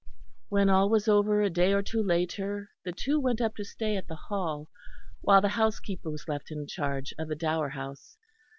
[0.49, 3.95] When all was over a day or two later the two went up to stay
[3.97, 4.67] at the Hall,
[5.21, 8.17] while the housekeeper was left in charge of the Dower House.